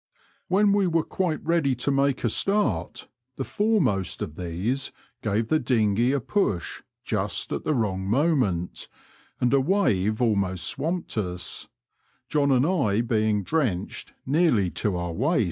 When 0.47 0.73
we 0.73 0.87
were 0.87 1.03
quite 1.03 1.45
ready 1.45 1.75
to 1.75 1.91
make 1.91 2.23
a 2.23 2.29
start 2.31 3.07
the 3.35 3.43
foremost 3.43 4.23
of 4.23 4.33
these 4.35 4.91
gave 5.21 5.49
the 5.49 5.59
dinghey 5.59 6.11
a 6.11 6.19
push 6.19 6.81
just 7.05 7.51
at 7.53 7.65
the 7.65 7.75
wrong 7.75 8.07
moment, 8.09 8.87
and 9.39 9.53
a 9.53 9.61
wave 9.61 10.19
almost 10.19 10.63
swamped 10.65 11.19
us, 11.19 11.67
John 12.29 12.49
and 12.49 12.65
I 12.65 13.01
being 13.01 13.43
drenched 13.43 14.13
nearly 14.25 14.71
to 14.71 14.97
our 14.97 15.13
waists. 15.13 15.39